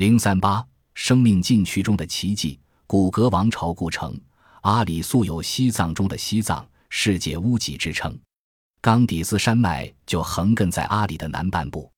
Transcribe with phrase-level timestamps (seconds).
[0.00, 4.18] 零三八，生命禁区中的奇迹，古格王朝故城。
[4.62, 8.18] 阿里素有“西藏中的西藏，世界屋脊”之称。
[8.80, 11.92] 冈底斯山脉就横亘在阿里的南半部，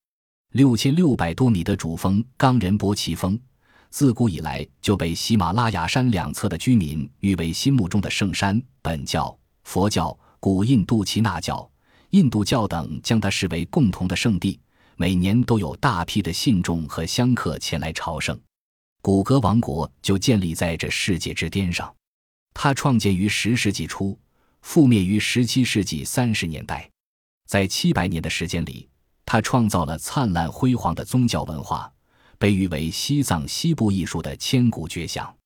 [0.51, 3.39] 六千六百多米的主峰冈仁波齐峰，
[3.89, 8.61] 自古以来就被喜马拉雅山两侧的居民誉为心目中的圣山。
[8.83, 11.71] 本教、佛教、古印度耆那教、
[12.11, 14.59] 印度教等将它视为共同的圣地，
[14.97, 18.39] 每年都有大批的信众和香客前来朝圣。
[19.01, 21.95] 古格王国就建立在这世界之巅上，
[22.55, 24.19] 它创建于十世纪初。
[24.65, 26.89] 覆灭于十七世纪三十年代，
[27.49, 28.89] 在七百年的时间里，
[29.27, 31.93] 他创造了灿烂辉煌的宗教文化，
[32.39, 35.37] 被誉为西藏西部艺术的千古绝响。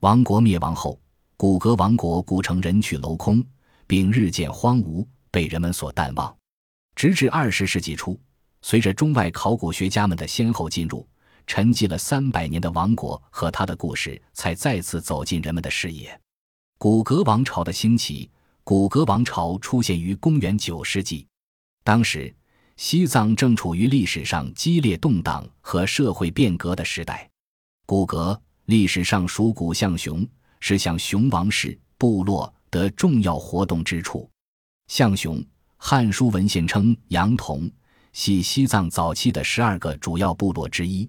[0.00, 1.00] 王国灭亡后，
[1.36, 3.40] 古格王国古城人去楼空，
[3.86, 6.36] 并日渐荒芜，被人们所淡忘。
[6.96, 8.18] 直至二十世纪初，
[8.62, 11.06] 随着中外考古学家们的先后进入，
[11.46, 16.20] 沉寂了三百年的王国和他的故事才再次走进人们的视野。
[16.78, 18.30] 古格王朝的兴起。
[18.68, 21.24] 古格王朝出现于公元九世纪，
[21.84, 22.34] 当时
[22.76, 27.30] 西藏正处于历史上激烈动荡和社会变革的时代。
[27.86, 30.26] 古格历史上属古象雄，
[30.58, 34.28] 是象雄王室部落的重要活动之处。
[34.88, 35.38] 象雄，
[35.76, 37.70] 《汉书》文献称杨童，
[38.16, 41.06] 系西藏早期的十二个主要部落之一。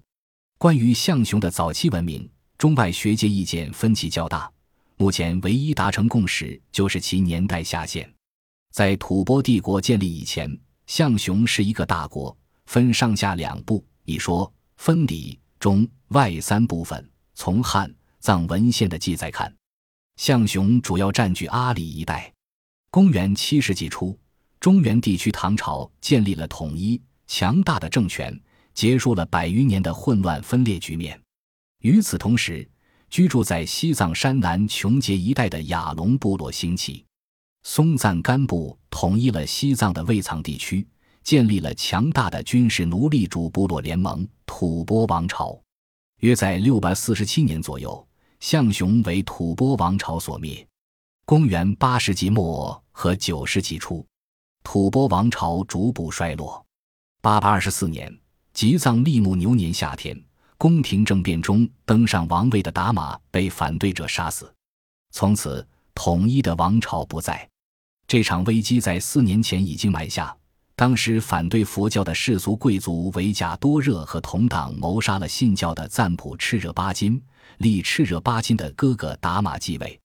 [0.58, 2.28] 关于象雄的早期文明，
[2.58, 4.48] 中外学界意见分歧较大。
[4.98, 8.06] 目前唯一达成共识就是其年代下限。
[8.74, 10.54] 在吐蕃帝国建立以前，
[10.86, 12.36] 象雄是一个大国，
[12.66, 13.82] 分上下两部。
[14.04, 17.10] 一说分里、中、外三部分。
[17.34, 19.50] 从汉藏文献的记载看，
[20.16, 22.30] 象雄主要占据阿里一带。
[22.90, 24.14] 公元七世纪初，
[24.60, 28.38] 中原地区唐朝建立了统一强大的政权，
[28.74, 31.20] 结束了百余年的混乱分裂局面。
[31.82, 32.68] 与此同时，
[33.08, 37.04] 居住在西藏山南琼结一带的雅龙部落兴起，
[37.62, 40.86] 松赞干布统一了西藏的卫藏地区，
[41.22, 45.58] 建立了强大的军事奴隶主部落联盟——吐蕃王朝。
[46.20, 48.06] 约在六百四十七年左右，
[48.40, 50.66] 象雄为吐蕃王朝所灭。
[51.24, 54.04] 公元八世纪末和九世纪初，
[54.70, 56.62] 吐蕃王朝逐步衰落。
[57.22, 58.14] 八百二十四年，
[58.52, 60.14] 吉藏利木牛年夏天。
[60.58, 64.52] 宫廷政变中登上王位的达玛被反对者杀死，
[65.10, 67.48] 从此统一的王朝不在。
[68.06, 70.36] 这场危机在四年前已经埋下。
[70.76, 77.18] 当时反对佛教的世俗贵族维贾多热和同党谋杀了信教的赞普赤热巴金，
[77.56, 79.98] 立赤热巴金的哥哥达玛继位。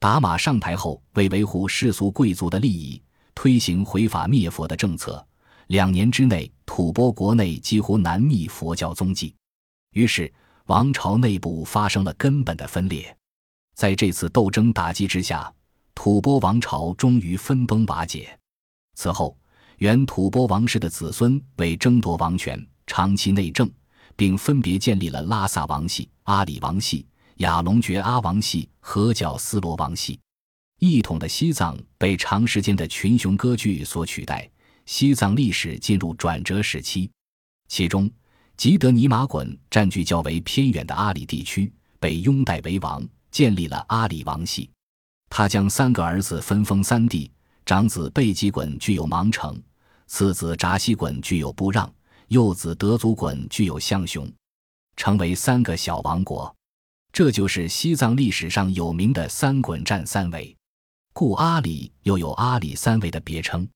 [0.00, 3.00] 达玛上台后，为维护世俗贵族的利益，
[3.42, 5.26] 推行毁法灭佛的政策。
[5.68, 9.34] 两年之内，吐蕃国内几乎难觅佛教踪迹。
[9.92, 10.30] 于是，
[10.66, 13.16] 王朝内部发生了根本的分裂。
[13.74, 15.50] 在这次斗争打击之下，
[15.94, 18.38] 吐蕃王朝终于分崩瓦解。
[18.94, 19.34] 此后，
[19.78, 23.70] 原吐蕃王室的子孙为争夺王权，长期内政，
[24.16, 30.20] 并分别建立了拉萨王系、阿里王系、雅龙觉阿王系和角斯罗王系。
[30.80, 34.50] 一统的西藏被长时间的群雄割据所取代，
[34.86, 37.08] 西藏历史进入转折时期，
[37.68, 38.10] 其中。
[38.56, 44.68] 吉德尼玛衮占据较为偏远的阿里地区，被拥戴为王，建立了阿里王系。
[45.30, 47.30] 他将三个儿子分封三地：
[47.64, 49.58] 长子贝吉衮具有芒城，
[50.06, 51.90] 次子扎西衮具有布让，
[52.28, 54.30] 幼子德祖衮具有象雄，
[54.94, 56.54] 成为三个小王国。
[57.10, 60.54] 这就是西藏历史上有名的“三衮占三围”，
[61.20, 63.68] 故阿里又有“阿里三围”的别称。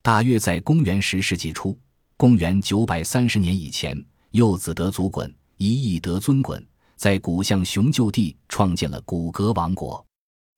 [0.00, 1.76] 大约在公元十世纪初，
[2.16, 4.00] 公元九百三十年以前。
[4.30, 10.06] 幼子德祖衮，一亿德尊衮，在古象雄就地创建了古格王国。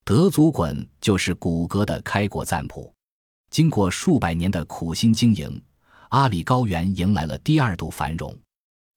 [0.05, 2.93] 德祖衮就是古格的开国赞普。
[3.49, 5.59] 经过数百年的苦心经营，
[6.11, 8.39] 阿里高原迎来了第二度繁荣。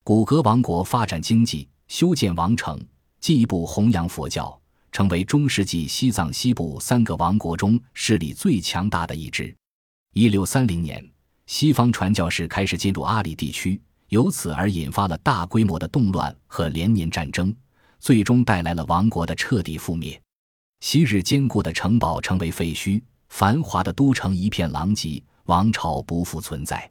[0.03, 2.77] 古格王国发展经济，修建王城，
[3.21, 4.58] 进一步弘扬佛教，
[4.91, 9.55] 成为中世纪西藏西部三个王国中势力最强大的一支。
[10.13, 11.07] 一六三零年，
[11.45, 13.81] 西方传教士开始进入阿里地区。
[14.09, 17.55] 由此而引发了大规模的动乱和连年战争，
[17.99, 20.19] 最终带来了王国的彻底覆灭。
[20.79, 26.89] 昔日坚固的城堡成为废墟，繁华的都城一片狼藉，王朝不复存在，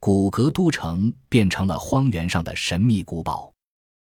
[0.00, 3.49] 古格都城变成了荒原上的神秘古堡。